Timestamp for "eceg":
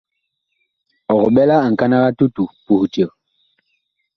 2.85-3.09